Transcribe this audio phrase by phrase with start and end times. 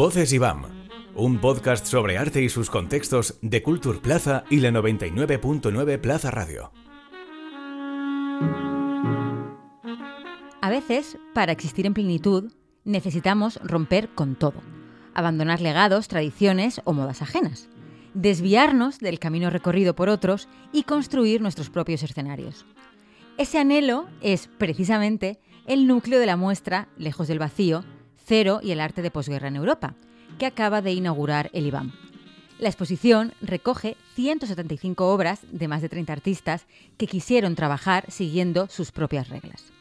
[0.00, 0.62] Voces IBAM,
[1.14, 6.72] un podcast sobre arte y sus contextos de Culture Plaza y la 99.9 Plaza Radio.
[10.62, 12.50] A veces, para existir en plenitud,
[12.84, 14.62] necesitamos romper con todo,
[15.12, 17.68] abandonar legados, tradiciones o modas ajenas,
[18.14, 22.64] desviarnos del camino recorrido por otros y construir nuestros propios escenarios.
[23.38, 27.84] Ese anhelo es, precisamente, el núcleo de la muestra Lejos del Vacío,
[28.16, 29.94] Cero y el arte de posguerra en Europa,
[30.38, 31.92] que acaba de inaugurar el IBAM.
[32.58, 36.66] La exposición recoge 175 obras de más de 30 artistas
[36.98, 39.72] que quisieron trabajar siguiendo sus propias reglas.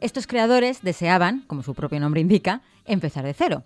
[0.00, 3.64] Estos creadores deseaban, como su propio nombre indica, empezar de cero,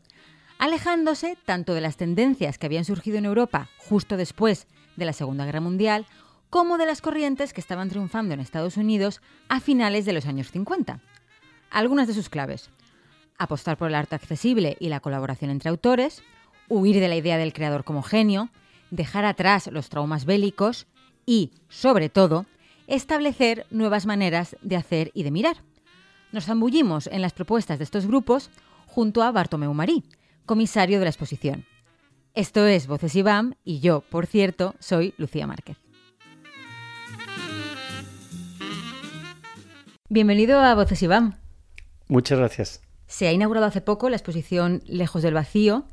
[0.58, 4.66] alejándose tanto de las tendencias que habían surgido en Europa justo después
[4.96, 6.06] de la Segunda Guerra Mundial,
[6.52, 10.50] como de las corrientes que estaban triunfando en Estados Unidos a finales de los años
[10.50, 11.00] 50.
[11.70, 12.68] Algunas de sus claves
[13.38, 16.22] apostar por el arte accesible y la colaboración entre autores,
[16.68, 18.50] huir de la idea del creador como genio,
[18.90, 20.86] dejar atrás los traumas bélicos
[21.24, 22.44] y, sobre todo,
[22.86, 25.56] establecer nuevas maneras de hacer y de mirar.
[26.32, 28.50] Nos zambullimos en las propuestas de estos grupos
[28.86, 30.04] junto a Bartomeu Marí,
[30.44, 31.64] comisario de la exposición.
[32.34, 35.81] Esto es Voces IBAM y yo, por cierto, soy Lucía Márquez.
[40.14, 41.38] Bienvenido a Voces IBAM.
[42.06, 42.82] Muchas gracias.
[43.06, 45.86] Se ha inaugurado hace poco la exposición Lejos del Vacío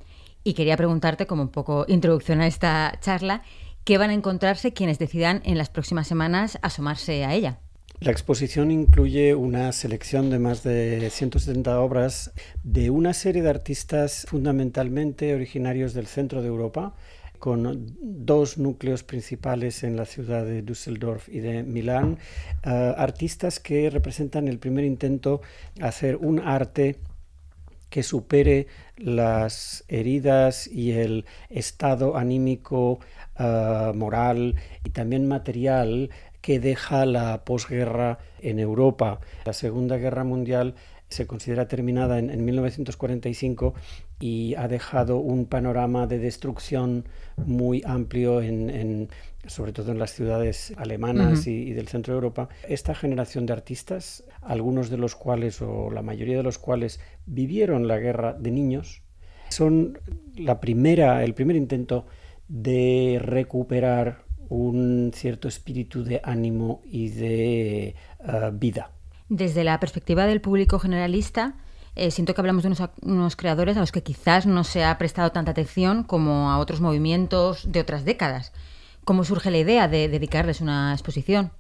[0.44, 3.44] y quería preguntarte, como un poco introducción a esta charla,
[3.86, 7.60] qué van a encontrarse quienes decidan en las próximas semanas asomarse a ella.
[8.02, 14.26] La exposición incluye una selección de más de 170 obras de una serie de artistas
[14.28, 16.94] fundamentalmente originarios del centro de Europa,
[17.40, 22.20] con dos núcleos principales en la ciudad de Düsseldorf y de Milán,
[22.64, 25.42] eh, artistas que representan el primer intento
[25.76, 26.98] de hacer un arte
[27.90, 33.00] que supere las heridas y el estado anímico,
[33.36, 39.20] ah, moral y también material que deja la posguerra en Europa.
[39.46, 40.76] La Segunda Guerra Mundial
[41.10, 43.74] se considera terminada en, 1945
[44.20, 47.06] y ha dejado un panorama de destrucción
[47.38, 49.10] muy amplio en,
[49.48, 52.50] sobre todo en las ciudades alemanas y, del centro de Europa.
[52.68, 57.88] Esta generación de artistas, algunos de los cuales o la mayoría de los cuales vivieron
[57.88, 59.04] la guerra de niños,
[59.50, 60.00] son
[60.36, 62.06] la primera, el primer intento
[62.48, 67.96] de recuperar un cierto espíritu de ánimo y de eh,
[68.54, 68.92] vida.
[69.30, 71.56] Desde la perspectiva del público generalista,
[71.96, 75.32] eh, siento que hablamos de unos, creadores a los que quizás no se ha prestado
[75.32, 78.54] tanta atención como a otros movimientos de otras décadas.
[79.06, 81.52] ¿Cómo surge la idea de dedicarles una exposición?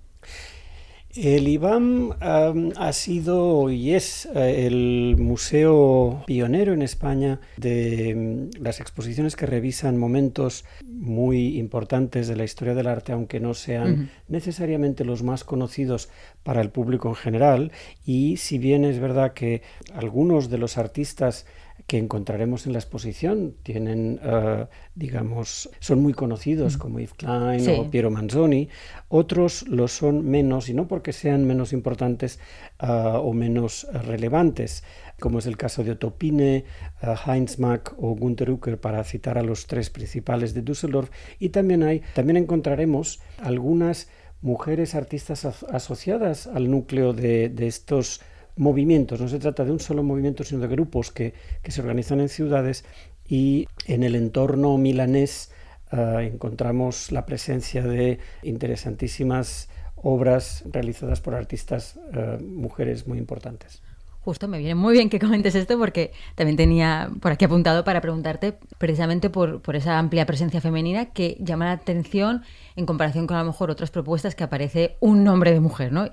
[1.15, 8.79] El IBAM ha sido y es eh, el museo pionero en España de mm, las
[8.79, 15.03] exposiciones que revisan momentos muy importantes de la historia del arte, aunque no sean necesariamente
[15.03, 16.09] los más conocidos
[16.43, 17.71] para el público en general.
[18.05, 19.63] Y si bien es verdad que
[19.95, 21.47] algunos de los artistas
[21.89, 26.79] que encontraremos en la exposición tienen, eh, digamos, son muy conocidos mm.
[26.79, 28.69] como Yves Klein o Piero Manzoni,
[29.07, 32.39] otros lo son menos, y no porque sean menos importantes
[32.79, 34.83] eh, o menos relevantes,
[35.19, 36.57] como es el caso de Otto Pine,
[37.01, 41.49] eh, Heinz Mack o Günter Ucker, para citar a los tres principales de Düsseldorf, y
[41.49, 44.09] también hay, también encontraremos algunas
[44.43, 48.21] mujeres artistas asociadas al núcleo de, de estos
[48.59, 51.33] movimientos, no se trata de un solo movimiento, sino de grupos que,
[51.65, 52.83] se organizan en ciudades
[53.25, 55.51] y en el entorno milanés
[55.93, 63.81] eh, encontramos la presencia de interesantísimas obras realizadas por artistas eh, mujeres muy importantes.
[64.21, 68.01] Justo, me viene muy bien que comentes esto porque también tenía por aquí apuntado para
[68.01, 72.43] preguntarte precisamente por, por, esa amplia presencia femenina que llama la atención
[72.75, 76.09] en comparación con a lo mejor otras propuestas que aparece un nombre de mujer, ¿no?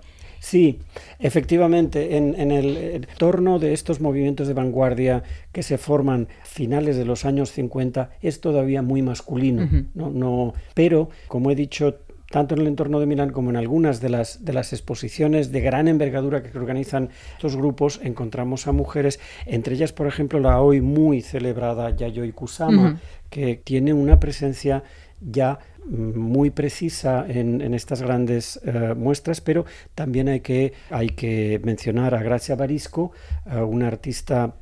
[0.46, 0.78] Sí,
[1.18, 7.24] efectivamente, en, el entorno de estos movimientos de vanguardia que se forman finales de los
[7.24, 10.09] años 50 es todavía muy masculino, ¿no?
[10.10, 11.97] No, pero, como he dicho,
[12.30, 15.60] tanto en el entorno de Milán como en algunas de las, de las exposiciones de
[15.62, 20.80] gran envergadura que organizan estos grupos, encontramos a mujeres, entre ellas, por ejemplo, la hoy
[20.80, 23.00] muy celebrada Yayoi Kusama,
[23.30, 24.84] que tiene una presencia
[25.26, 32.14] ya muy precisa en, estas grandes eh, muestras, pero también hay que, hay que mencionar
[32.14, 33.12] a Gracia Barisco,
[33.46, 34.54] una artista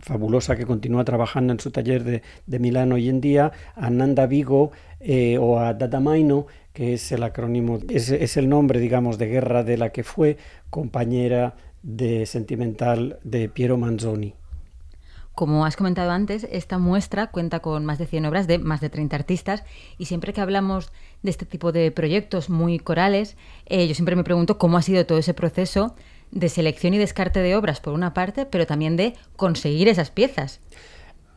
[0.00, 4.26] fabulosa que continúa trabajando en su taller de, de Milán hoy en día, a Nanda
[4.26, 9.18] Vigo eh, o a Dada Maino, que es el acrónimo, es, es el nombre, digamos,
[9.18, 10.36] de guerra de la que fue
[10.70, 14.34] compañera de sentimental de Piero Manzoni.
[15.34, 18.88] Como has comentado antes, esta muestra cuenta con más de 100 obras de más de
[18.88, 19.64] 30 artistas
[19.98, 20.92] y siempre que hablamos
[21.22, 23.36] de este tipo de proyectos muy corales,
[23.66, 25.96] eh, yo siempre me pregunto cómo ha sido todo ese proceso
[26.30, 30.60] de selección y descarte de obras por una parte, pero también de conseguir esas piezas.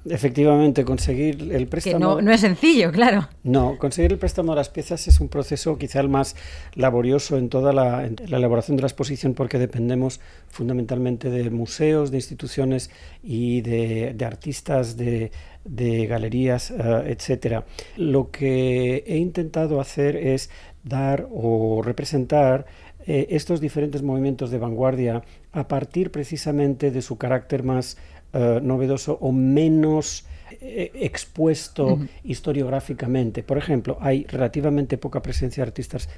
[0.09, 1.97] Efectivamente, conseguir el préstamo.
[1.97, 3.27] Que no, no, es sencillo, claro.
[3.43, 6.35] No, conseguir el préstamo de las piezas es un proceso quizá el más
[6.75, 10.19] laborioso en toda la, la, elaboración de la exposición porque dependemos
[10.49, 12.89] fundamentalmente de museos, de instituciones
[13.23, 15.31] y de, de artistas, de,
[15.65, 17.65] de galerías, uh, etcétera.
[17.97, 20.49] Lo que he intentado hacer es
[20.83, 22.65] dar o representar
[23.05, 25.23] eh, estos diferentes movimientos de vanguardia
[25.53, 27.97] a partir precisamente de su carácter más
[28.33, 30.25] uh, novedoso o menos
[30.61, 32.07] eh, expuesto uh -huh.
[32.23, 33.43] historiográficamente.
[33.43, 36.09] Por ejemplo, hay relativamente poca presencia de artistas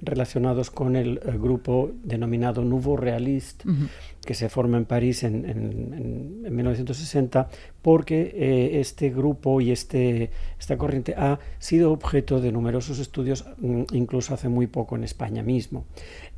[0.00, 3.88] relacionados con el uh, grupo denominado Nouveau Realiste, uh -huh.
[4.24, 7.48] que se forma en París en, en, en 1960,
[7.82, 13.82] porque eh, este grupo y este, esta corriente ha sido objeto de numerosos estudios, mm,
[13.92, 15.84] incluso hace muy poco en España mismo.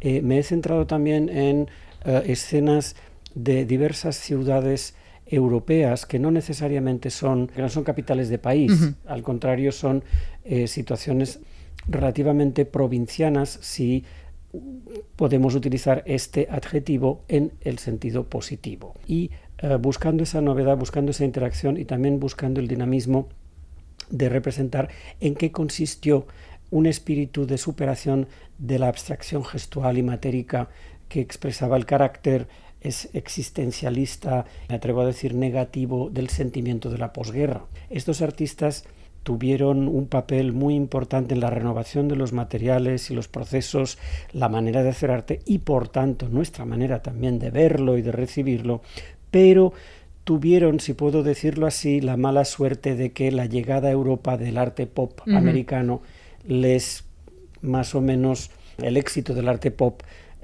[0.01, 1.69] Eh, me he centrado también en
[2.25, 2.95] escenas
[3.35, 4.95] de diversas ciudades
[5.29, 8.95] europeas que no necesariamente son, que no son capitales de país, uh -huh.
[9.07, 10.03] al contrario son
[10.45, 11.41] eh, situaciones
[11.89, 14.05] relativamente provincianas si
[15.17, 18.95] podemos utilizar este adjetivo en el sentido positivo.
[19.07, 19.31] Y
[19.63, 23.29] uh, buscando esa novedad, buscando esa interacción y también buscando el dinamismo
[24.11, 24.89] de representar
[25.21, 26.27] en qué consistió
[26.71, 28.27] un espíritu de superación
[28.59, 30.69] de la abstracción gestual y matérica
[31.09, 32.49] que expresaba el carácter
[32.81, 37.65] es existencialista, me atrevo a decir negativo, del sentimiento de la posguerra.
[37.91, 38.85] Estos artistas
[39.23, 43.99] tuvieron un papel muy importante en la renovación de los materiales y los procesos,
[44.33, 48.13] la manera de hacer arte y por tanto nuestra manera también de verlo y de
[48.13, 48.81] recibirlo,
[49.31, 49.73] pero
[50.25, 54.57] tuvieron, si puedo decirlo así, la mala suerte de que la llegada a Europa del
[54.57, 55.37] arte pop uh -huh.
[55.37, 56.01] americano
[56.47, 57.05] les
[57.61, 60.03] más o menos el éxito del arte pop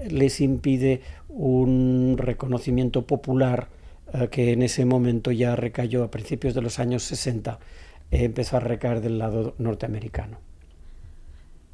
[0.08, 1.00] les impide
[1.34, 3.68] un reconocimiento popular
[4.12, 7.58] uh, que en ese momento ya recayó a principios de los años 60,
[8.10, 10.38] eh, empezó a recaer del lado norteamericano.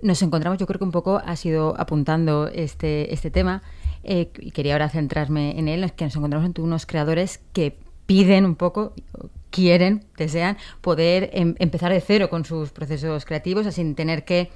[0.03, 3.63] Nos encontramos, yo creo que un poco ha sido apuntando este, este tema,
[4.03, 8.47] eh, y quería ahora centrarme en él, que nos encontramos entre unos creadores que piden
[8.47, 8.95] un poco,
[9.51, 14.51] quieren, desean poder em empezar de cero con sus procesos creativos, sin tener que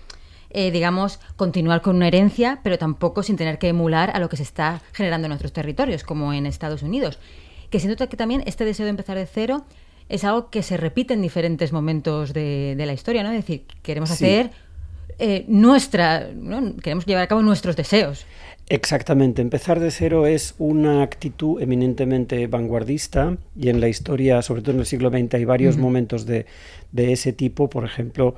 [0.54, 4.36] eh, digamos, continuar con una herencia, pero tampoco sin tener que emular a lo que
[4.36, 7.18] se está generando en otros territorios, como en Estados Unidos.
[7.70, 9.66] Que siento que también este deseo de empezar de cero
[10.08, 13.30] es algo que se repite en diferentes momentos de, de la historia, ¿no?
[13.30, 14.14] Es decir, queremos sí.
[14.14, 14.50] hacer
[15.18, 16.76] eh, nuestra, ¿no?
[16.76, 18.26] queremos llevar a cabo nuestros deseos.
[18.68, 24.72] Exactamente, empezar de cero es una actitud eminentemente vanguardista y en la historia, sobre todo
[24.72, 25.82] en el siglo XX, hay varios uh -huh.
[25.82, 26.46] momentos de,
[26.90, 27.68] de, ese tipo.
[27.68, 28.34] Por ejemplo,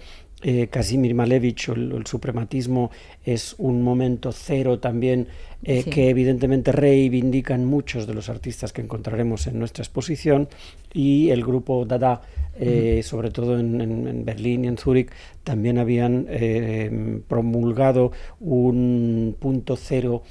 [0.48, 2.92] eh, Kazimir Malevich, el, el, suprematismo,
[3.24, 5.26] es un momento cero también
[5.64, 5.90] eh, sí.
[5.90, 10.48] que evidentemente reivindican muchos de los artistas que encontraremos en nuestra exposición
[10.94, 12.22] y el grupo Dada,
[12.60, 13.02] eh, uh -huh.
[13.02, 15.10] sobre todo en, en, en, Berlín y en Zúrich,
[15.42, 20.22] también habían eh, promulgado un punto cero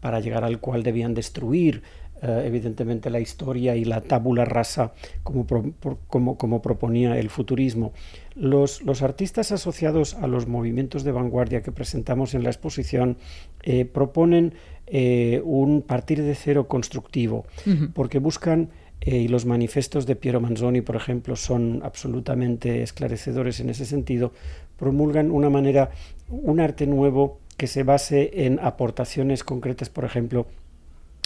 [0.00, 1.82] para llegar al cual debían destruir
[2.20, 7.30] Uh, evidentemente la historia y la tabula rasa como, pro, por, como, como proponía el
[7.30, 7.92] futurismo.
[8.38, 13.16] Los, los, artistas asociados a los movimientos de vanguardia que presentamos en la exposición
[13.64, 14.54] eh, proponen
[14.86, 17.92] eh, un partir de cero constructivo, uh -huh.
[17.92, 23.70] porque buscan eh, y los manifestos de Piero Manzoni, por ejemplo, son absolutamente esclarecedores en
[23.70, 24.32] ese sentido,
[24.76, 25.90] promulgan una manera,
[26.28, 30.46] un arte nuevo que se base en aportaciones concretas, por ejemplo,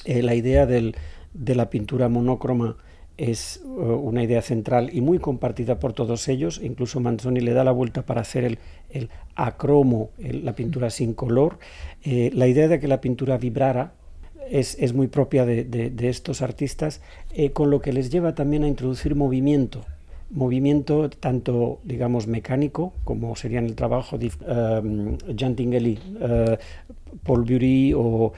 [0.07, 0.97] la idea del,
[1.35, 2.77] de la pintura monócroma
[3.17, 6.61] es uh, una idea central y muy compartida por todos ellos.
[6.63, 8.59] Incluso Manzoni le da la vuelta para hacer el,
[8.91, 11.59] el acromo, el, la pintura sin color.
[12.03, 13.93] Eh, la idea de que la pintura vibrara
[14.51, 17.01] es, es muy propia de, de, de estos artistas,
[17.35, 19.85] eh, con lo que les lleva también a introducir movimiento
[20.35, 26.57] movimiento tanto, digamos, mecánico, como sería en el trabajo de um, Jean Tinguely, uh,
[27.23, 28.33] Paul Bury o, uh,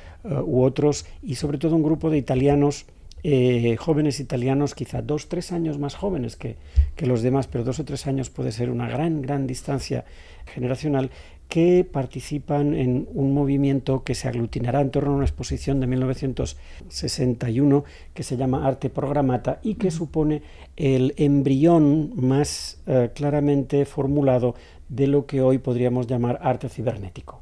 [0.45, 2.87] u otros, y sobre todo un grupo de italianos,
[3.25, 6.57] eh, jóvenes italianos, quizá dos, tres años más jóvenes que,
[6.95, 10.05] que los demás, pero dos o tres años puede ser una gran, gran distancia
[10.45, 11.11] generacional,
[11.49, 17.85] que participan en un movimiento que se aglutinará en torno a una exposición de 1961
[18.13, 20.43] que se llama Arte Programata y que supone
[20.77, 24.55] el embrión más eh, claramente formulado
[24.89, 27.41] de lo que hoy podríamos llamar arte cibernético.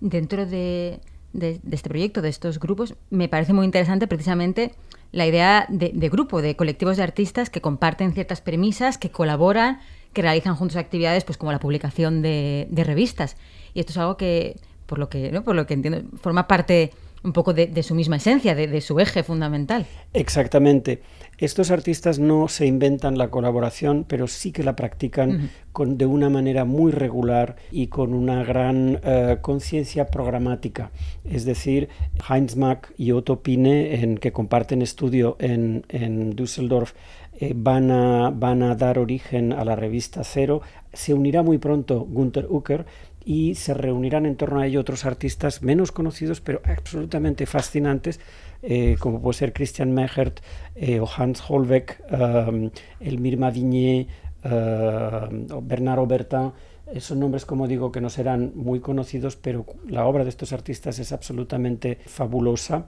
[0.00, 1.00] Dentro de,
[1.40, 4.72] este proyecto, de estos grupos, me parece muy interesante precisamente
[5.12, 9.80] la idea de, grupo, de colectivos de artistas que comparten ciertas premisas, que colaboran,
[10.12, 13.36] que realizan juntos actividades pues como la publicación de, revistas.
[13.74, 15.42] Y esto es algo que, por lo que, ¿no?
[15.42, 16.92] por lo que entiendo, forma parte
[17.26, 19.84] un poco de, su misma esencia, de, su eje fundamental.
[20.12, 21.02] Exactamente.
[21.38, 26.30] Estos artistas no se inventan la colaboración, pero sí que la practican con, de una
[26.30, 30.92] manera muy regular y con una gran eh, conciencia programática.
[31.24, 31.88] Es decir,
[32.30, 36.94] Heinz Mack y Otto Pine, en, que comparten estudio en, en Düsseldorf,
[37.38, 40.62] eh, van, a, van a dar origen a la revista Cero.
[40.92, 42.86] Se unirá muy pronto Gunther Ucker
[43.26, 48.20] y se reunirán en torno a ello otros artistas menos conocidos pero absolutamente fascinantes
[48.62, 50.40] eh, como puede ser Christian Mechert
[50.76, 54.06] eh, Hans Holbeck, um, Elmir Mavigné
[54.44, 56.52] o Bernard Bertin
[57.00, 61.00] son nombres, como digo, que no serán muy conocidos, pero la obra de estos artistas
[61.00, 62.86] es absolutamente fabulosa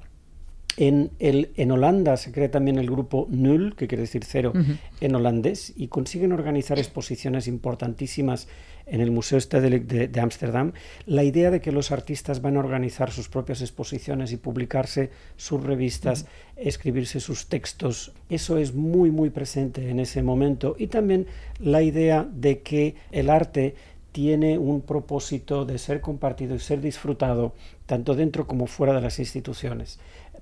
[0.76, 4.52] en, el, en Holanda se crea también el grupo Null, que quiere decir cero
[5.00, 8.48] en holandés, y consiguen organizar exposiciones importantísimas
[8.86, 10.72] en el Museo Stedelijk de Ámsterdam.
[11.04, 15.62] La idea de que los artistas van a organizar sus propias exposiciones y publicarse sus
[15.62, 20.76] revistas, escribirse sus textos, eso es muy, muy presente en ese momento.
[20.78, 21.26] Y también
[21.58, 23.74] la idea de que el arte
[24.12, 27.54] tiene un propósito de ser compartido y ser disfrutado
[27.86, 29.98] tanto dentro como fuera de las instituciones.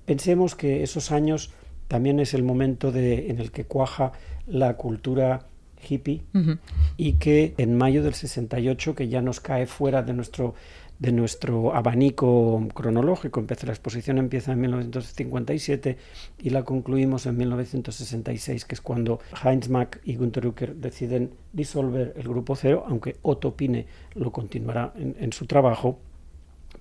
[0.07, 1.51] Pensemos que esos años
[1.89, 4.13] también es el momento de, en el que cuaja
[4.47, 5.47] la cultura
[5.85, 6.23] hippie
[6.95, 10.55] y que en mayo del 68, que ya nos cae fuera de nuestro,
[10.97, 15.97] de nuestro abanico cronológico, la exposición empieza en 1957
[16.39, 22.13] y la concluimos en 1966, que es cuando Heinz Mack y Günter Ucker deciden disolver
[22.15, 25.99] el grupo cero, aunque Otto Pine lo continuará en su trabajo,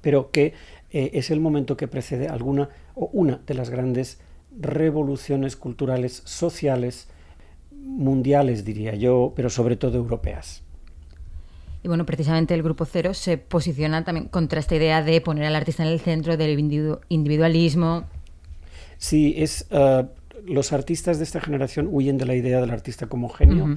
[0.06, 0.54] pero que
[0.92, 4.20] eh, es el momento que precede alguna o una de las grandes
[4.56, 7.08] revoluciones culturales, sociales,
[7.72, 10.62] mundiales, diría yo, pero sobre todo europeas.
[11.82, 15.56] Y bueno, precisamente el Grupo Cero se posiciona también contra esta idea de poner al
[15.56, 16.56] artista en el centro del
[17.08, 18.04] individualismo.
[18.98, 20.04] Sí, es, eh,
[20.44, 23.76] los artistas de esta generación huyen de la idea del artista como genio.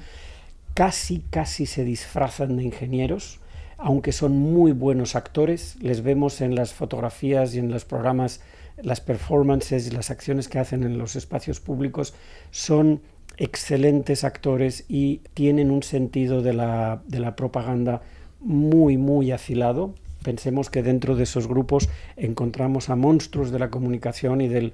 [0.75, 3.39] Casi, casi se disfrazan de ingenieros
[3.79, 8.41] aunque son muy buenos actores, les vemos en las fotografías y en los programas,
[8.81, 12.13] las performances y las acciones que hacen en los espacios públicos,
[12.51, 13.01] son
[13.37, 18.01] excelentes actores y tienen un sentido de la, propaganda
[18.41, 19.95] muy, muy afilado.
[20.23, 24.73] Pensemos que dentro de esos grupos encontramos a monstruos de la comunicación y, del,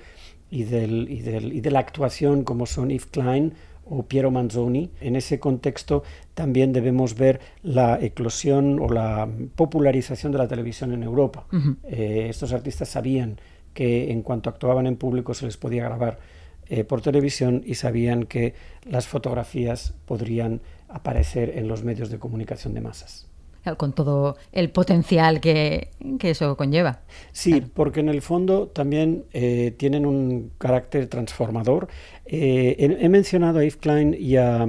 [0.50, 3.54] y, del, y, del, y de la actuación como son Yves Klein
[3.86, 4.92] o Piero Manzoni.
[5.02, 11.04] En ese contexto también debemos ver la eclosión o la popularización de la televisión en
[11.04, 11.48] Europa.
[11.84, 13.40] Eh, estos artistas sabían
[13.74, 16.20] que en cuanto actuaban en público se les podía grabar
[16.68, 22.74] eh, por televisión y sabían que las fotografías podrían aparecer en los medios de comunicación
[22.74, 23.28] de masas
[23.74, 25.90] con todo el potencial que,
[26.22, 27.00] eso conlleva.
[27.32, 31.88] Sí, porque en el fondo también eh, tienen un carácter transformador.
[32.26, 34.68] Eh, he, mencionado a Yves Klein y a,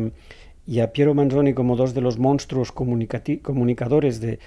[0.92, 4.38] Piero Manzoni como dos de los monstruos comunicadores de,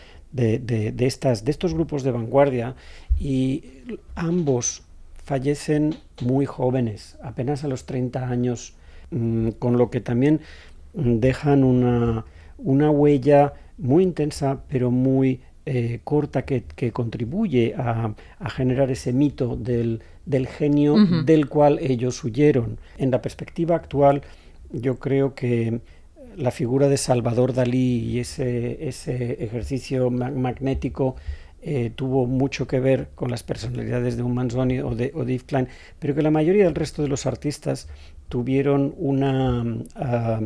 [1.00, 2.76] estas, de estos grupos de vanguardia
[3.20, 3.64] y
[4.16, 4.84] ambos
[5.24, 8.74] fallecen muy jóvenes, apenas a los 30 años,
[9.12, 10.42] mm, con lo que también
[10.94, 12.26] dejan una,
[12.58, 18.14] una huella muy intensa, pero muy eh, corta, que, contribuye a,
[18.50, 20.02] generar ese mito del,
[20.48, 20.96] genio
[21.26, 22.78] del cual ellos huyeron.
[22.98, 24.22] En la perspectiva actual,
[24.72, 25.82] yo creo que
[26.36, 31.16] la figura de Salvador Dalí y ese, ese ejercicio magnético
[31.62, 35.68] eh, tuvo mucho que ver con las personalidades de un Manzoni o de, o Klein,
[36.00, 37.90] pero que la mayoría del resto de los artistas
[38.30, 40.40] tuvieron una, ah,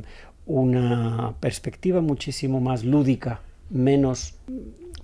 [0.45, 4.35] una perspectiva muchísimo más lúdica, menos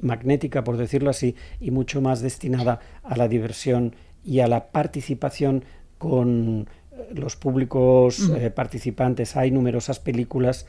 [0.01, 5.63] magnética, por decirlo así, y mucho más destinada a la diversión y a la participación
[5.97, 9.35] con eh, los públicos eh, participantes.
[9.35, 10.65] Hay numerosas películas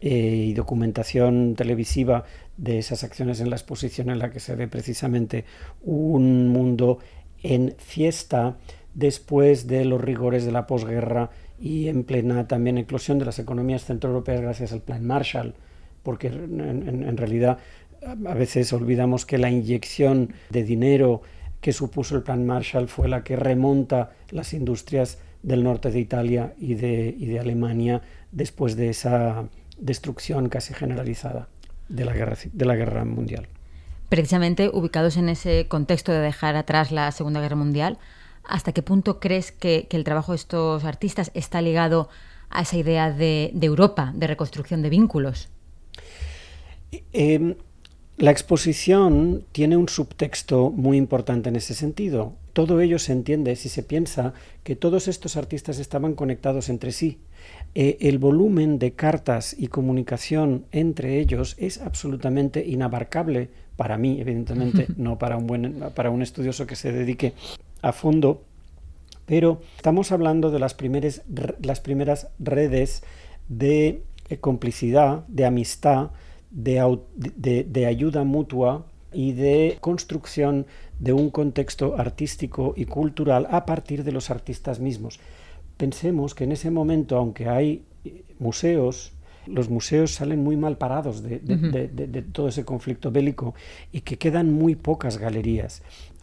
[0.00, 2.24] eh, y documentación televisiva
[2.56, 5.44] de esas acciones en la exposición en la que se ve precisamente
[5.82, 6.98] un mundo
[7.42, 8.58] en fiesta
[8.94, 13.84] después de los rigores de la posguerra y en plena también eclosión de las economías
[13.84, 15.54] centroeuropeas gracias al Plan Marshall,
[16.02, 17.58] porque en, realidad
[18.02, 21.22] a veces olvidamos que la inyección de dinero
[21.60, 26.54] que supuso el Plan Marshall fue la que remonta las industrias del norte de Italia
[26.58, 31.48] y de, y de Alemania después de esa destrucción casi generalizada
[31.88, 33.48] de la guerra, de la guerra mundial.
[34.08, 37.98] Precisamente ubicados en ese contexto de dejar atrás la Segunda Guerra Mundial,
[38.44, 42.08] ¿hasta qué punto crees que, el trabajo de estos artistas está ligado
[42.50, 45.48] a esa idea de, Europa, de reconstrucción de vínculos?
[47.12, 47.56] Em,
[48.16, 52.34] la exposición tiene un subtexto muy importante en ese sentido.
[52.52, 57.18] Todo ello se entiende si se piensa que todos estos artistas estaban conectados entre sí.
[57.74, 64.86] Eh, el volumen de cartas y comunicación entre ellos es absolutamente inabarcable para mí, evidentemente,
[64.96, 67.34] no para un, buen, para un estudioso que se dedique
[67.84, 68.42] a fondo,
[69.26, 71.22] pero estamos hablando de las primeras,
[71.60, 73.02] las primeras redes
[73.48, 76.10] de eh, complicidad, de amistad,
[76.50, 80.66] de, ayuda mutua y de construcción
[80.98, 85.20] de un contexto artístico y cultural a partir de los artistas mismos.
[85.76, 89.12] Pensemos que en ese momento, aunque hay eh, museos,
[89.46, 91.38] los museos salen muy mal parados de,
[92.32, 93.54] todo ese conflicto bélico
[93.92, 95.82] y que quedan muy pocas galerías.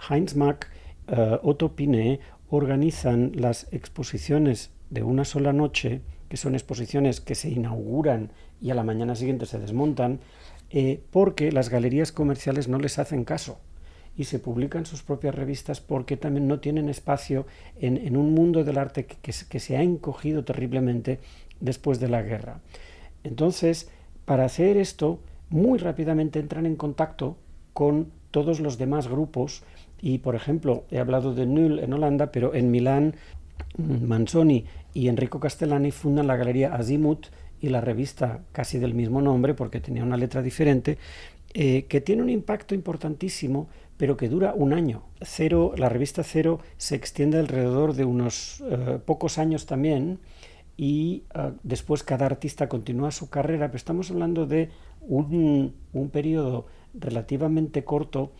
[0.09, 0.71] Heinz Mack,
[1.11, 7.49] uh, Otto Piné organizan las exposiciones de una sola noche, que son exposiciones que se
[7.49, 10.19] inauguran y a la mañana siguiente se desmontan,
[10.69, 13.59] eh, porque las galerías comerciales no les hacen caso
[14.15, 17.45] y se publican sus propias revistas porque también no tienen espacio
[17.79, 21.19] en, un mundo del arte que, se ha encogido terriblemente
[21.59, 22.59] después de la guerra.
[23.23, 23.89] Entonces,
[24.25, 27.37] para hacer esto, muy rápidamente entran en contacto
[27.73, 29.63] con todos los demás grupos
[30.01, 33.15] y, por ejemplo, he hablado de Null en Holanda, pero en Milán,
[33.77, 37.27] Manzoni y Enrico Castellani fundan la galería Azimuth
[37.61, 40.97] y la revista casi del mismo nombre, porque tenía una letra diferente,
[41.53, 43.67] eh, que tiene un impacto importantísimo,
[43.97, 45.03] pero que dura un año.
[45.21, 50.19] Cero, la revista Cero se extiende alrededor de unos eh, pocos años también,
[50.77, 54.69] y ah, después cada artista continúa su carrera, pero estamos hablando de
[55.01, 56.65] un, un periodo
[56.95, 58.31] relativamente corto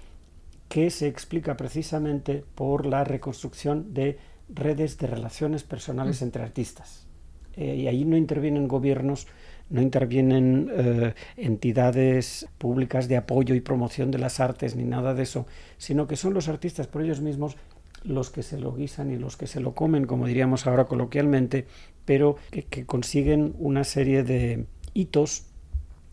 [0.72, 6.24] que se explica precisamente por la reconstrucción de redes de relaciones personales mm.
[6.24, 7.08] entre artistas.
[7.58, 9.28] Eh, y ahí no intervienen gobiernos,
[9.70, 15.24] no intervienen eh, entidades públicas de apoyo y promoción de las artes ni nada de
[15.24, 15.46] eso,
[15.78, 17.58] sino que son los artistas por ellos mismos
[18.06, 21.68] los que se lo guisan y los que se lo comen, como diríamos ahora coloquialmente,
[22.06, 25.48] pero que, consiguen una serie de hitos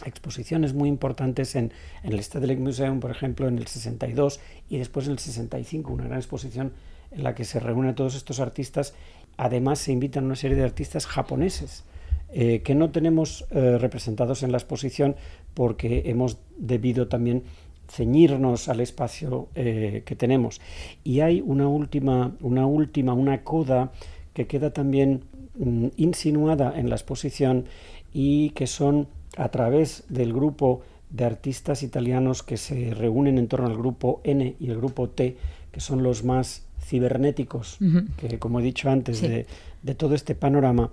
[0.05, 5.07] exposiciones muy importantes en, en el Stedelijk Museum, por ejemplo, en el 62 y después
[5.07, 6.73] en el 65, una gran exposición
[7.11, 8.95] en la que se reúnen todos estos artistas
[9.39, 11.85] Además, se invitan una serie de artistas japoneses
[12.33, 15.15] eh, que no tenemos eh, representados en la exposición
[15.55, 17.45] porque hemos debido también
[17.89, 20.61] ceñirnos al espacio eh, que tenemos.
[21.05, 23.93] Y hay una última, una última, una coda
[24.35, 25.23] que queda también
[25.57, 27.67] mm, insinuada en la exposición
[28.13, 29.07] y que son
[29.39, 34.57] a través del grupo de artistas italianos que se reúnen en torno al grupo N
[34.59, 35.37] y el grupo T,
[35.73, 37.79] que son los más cibernéticos,
[38.17, 39.47] que como he dicho antes, de,
[39.95, 40.93] todo este panorama,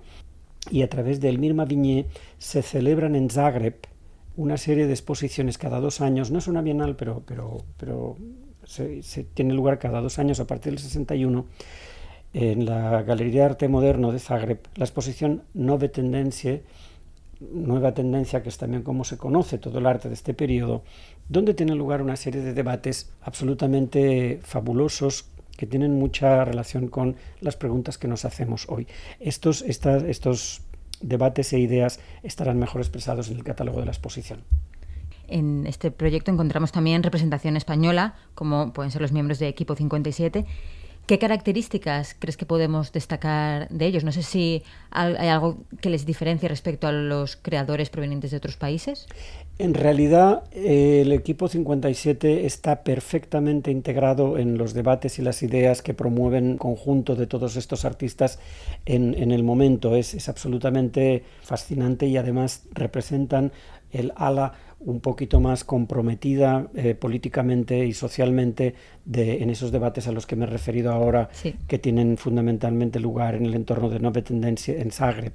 [0.70, 2.06] y a través del Mirma Viñé
[2.38, 3.76] se celebran en Zagreb
[4.36, 8.16] una serie de exposiciones cada dos años, no es una bienal, pero, pero, pero
[8.64, 9.02] se,
[9.34, 11.46] tiene lugar cada dos años a partir del 61,
[12.32, 16.62] en la Galería de Arte Moderno de Zagreb, la exposición Nove Tendencie,
[17.40, 20.82] nueva tendencia que es también como se conoce todo el arte de este periodo,
[21.28, 27.56] donde tiene lugar una serie de debates absolutamente fabulosos que tienen mucha relación con las
[27.56, 28.86] preguntas que nos hacemos hoy.
[29.20, 30.62] Estos, estos
[31.00, 34.40] debates e ideas estarán mejor expresados en el catálogo de la exposición.
[35.28, 40.46] En este proyecto encontramos también representación española, como pueden ser los miembros de Equipo 57,
[41.06, 44.02] ¿Qué características crees que podemos destacar de ellos?
[44.02, 48.56] No sé si hay algo que les diferencie respecto a los creadores provenientes de otros
[48.56, 49.06] países.
[49.58, 55.94] En realidad, el equipo 57 está perfectamente integrado en los debates y las ideas que
[55.94, 58.38] promueven conjunto de todos estos artistas
[58.84, 59.96] en, el momento.
[59.96, 63.50] Es, es absolutamente fascinante y además representan
[63.92, 70.12] el ala un poquito más comprometida eh, políticamente y socialmente de, en esos debates a
[70.12, 71.30] los que me he referido ahora,
[71.66, 75.32] que tienen fundamentalmente lugar en el entorno de Nove Tendencia en Zagreb.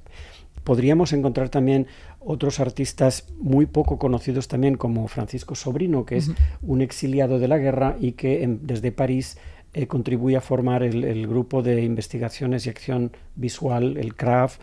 [0.64, 1.88] Podríamos encontrar también
[2.24, 6.32] otros artistas muy poco conocidos también, como Francisco Sobrino, que es
[6.62, 9.38] un exiliado de la guerra y que desde París
[9.74, 14.60] eh, contribuye a formar el, el, grupo de investigaciones y acción visual, el CRAF,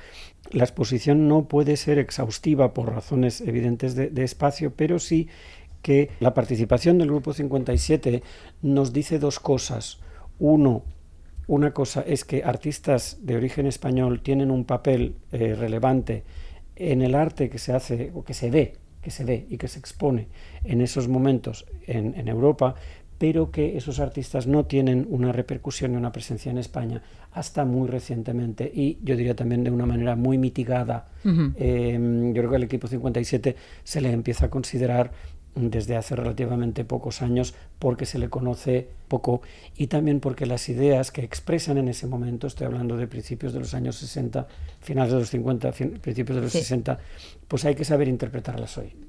[0.51, 5.29] la exposición no puede ser exhaustiva por razones evidentes de, espacio, pero sí
[5.83, 8.23] que la participación del Grupo 57
[8.63, 10.01] nos dice dos cosas.
[10.39, 10.85] Uno,
[11.47, 16.25] una cosa es que artistas de origen español tienen un papel eh, relevante
[16.79, 19.69] en el arte que se hace o que se ve, que se ve y que
[19.69, 20.29] se expone
[20.65, 22.75] en esos momentos en, en Europa,
[23.19, 27.89] pero que esos artistas no tienen una repercusión y una presencia en España hasta muy
[27.89, 31.07] recientemente y yo diría también de una manera muy mitigada.
[31.57, 31.99] eh,
[32.33, 35.11] yo creo que el equipo 57 se le empieza a considerar
[35.59, 39.43] desde hace relativamente pocos años porque se le conoce poco
[39.77, 43.61] y también porque las ideas que expresan en ese momento, estoy hablando de principios de
[43.61, 44.47] los años 60,
[44.81, 46.59] finales de los 50, principios de los sí.
[46.59, 46.99] 60,
[47.49, 49.08] pues hay que saber interpretarlas hoy.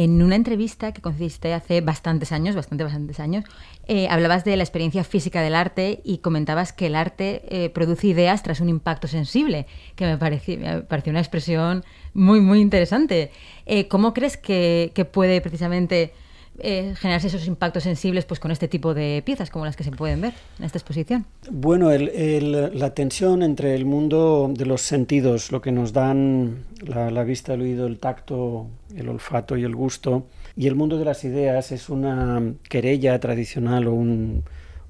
[0.00, 3.44] En una entrevista que concediste hace bastantes años, bastante, bastantes años,
[3.88, 8.06] eh, hablabas de la experiencia física del arte y comentabas que el arte eh, produce
[8.06, 11.84] ideas tras un impacto sensible, que me pareció, me pareció una expresión
[12.14, 13.32] muy, muy interesante.
[13.66, 16.12] Eh, ¿Cómo crees que, que puede precisamente
[16.60, 19.92] eh, generarse esos impactos sensibles pues, con este tipo de piezas como las que se
[19.92, 21.24] pueden ver en esta exposición?
[21.50, 27.54] Bueno, la tensión entre el mundo de los sentidos, lo que nos dan la, vista,
[27.54, 31.70] el oído, el tacto, el olfato y el gusto, y el mundo de las ideas
[31.72, 34.42] es una querella tradicional o un,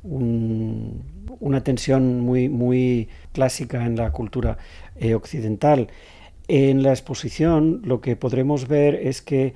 [0.04, 1.02] un,
[1.40, 4.58] una tensión muy, muy clásica en la cultura
[4.96, 5.88] eh, occidental.
[6.48, 9.54] En la exposición lo que podremos ver es que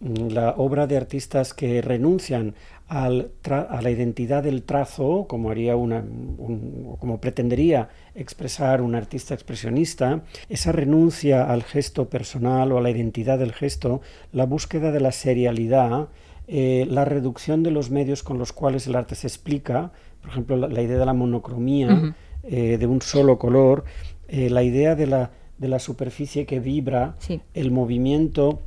[0.00, 2.54] la obra de artistas que renuncian
[2.88, 9.34] al a la identidad del trazo, como haría una, un, como pretendería expresar un artista
[9.34, 14.00] expresionista, esa renuncia al gesto personal o a la identidad del gesto,
[14.32, 16.08] la búsqueda de la serialidad,
[16.46, 20.56] eh, la reducción de los medios con los cuales el arte se explica, por ejemplo,
[20.56, 22.14] la, la idea de la monocromía, uh -huh.
[22.44, 23.84] eh, de un solo color,
[24.28, 27.40] eh, la idea de la, de la superficie que vibra, sí.
[27.54, 28.60] el movimiento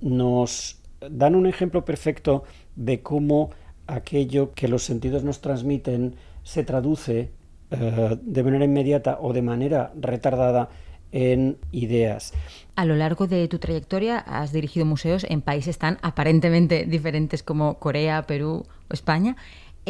[0.00, 2.44] nos dan un ejemplo perfecto
[2.76, 3.50] de cómo
[3.86, 7.30] aquello que los sentidos nos transmiten se traduce
[7.70, 10.68] uh, de manera inmediata o de manera retardada
[11.12, 12.32] en ideas.
[12.76, 17.78] A lo largo de tu trayectoria has dirigido museos en países tan aparentemente diferentes como
[17.78, 19.36] Corea, Perú o España.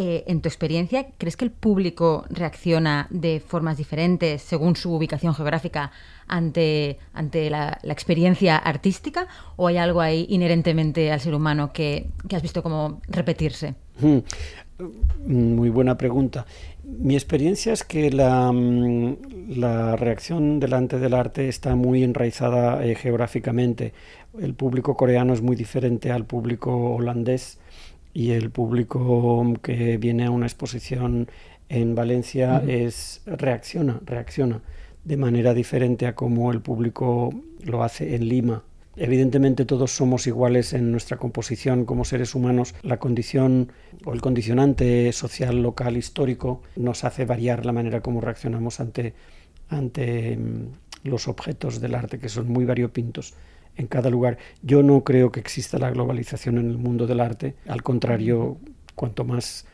[0.00, 5.34] Eh, en tu experiencia, ¿crees que el público reacciona de formas diferentes según su ubicación
[5.34, 5.90] geográfica
[6.28, 9.26] ante, ante la, experiencia artística?
[9.56, 13.74] ¿O hay algo ahí inherentemente al ser humano que, que has visto como repetirse?
[14.00, 14.18] Hmm.
[15.26, 16.46] Muy buena pregunta.
[16.84, 18.52] Mi experiencia es que la,
[19.48, 23.92] la, reacción delante del arte está muy enraizada eh, geográficamente.
[24.40, 27.58] El público coreano es muy diferente al público holandés
[28.18, 31.28] y el público que viene a una exposición
[31.68, 32.86] en Valencia uh -huh.
[32.86, 34.60] es reacciona, reacciona
[35.04, 38.64] de manera diferente a como el público lo hace en Lima.
[38.96, 42.74] Evidentemente todos somos iguales en nuestra composición como seres humanos.
[42.82, 43.70] La condición
[44.04, 49.14] o el condicionante social, local, histórico nos hace variar la manera como reaccionamos ante,
[49.68, 50.36] ante
[51.04, 53.34] los objetos del arte que son muy variopintos
[53.78, 54.36] en cada lugar.
[54.62, 57.54] Yo no creo que exista la globalización en el mundo del arte.
[57.66, 58.58] Al contrario,
[58.94, 59.66] cuanto más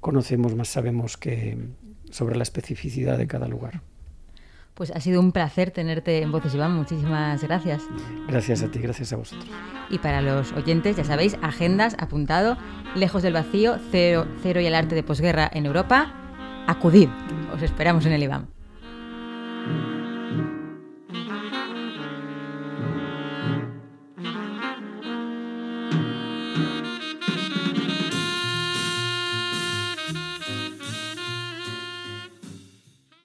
[0.00, 1.56] conocemos, más sabemos que
[2.10, 3.80] sobre la especificidad de cada lugar.
[4.74, 6.74] Pues ha sido un placer tenerte en Voces Iván.
[6.74, 7.82] Muchísimas gracias.
[8.26, 9.48] Gracias a ti, gracias a vosotros.
[9.90, 12.56] Y para los oyentes, ya sabéis, agendas, apuntado,
[12.94, 16.14] Lejos del Vacío, Cero, Cero y el arte de posguerra en Europa.
[16.66, 17.08] Acudid.
[17.54, 18.48] Os esperamos en el Iván.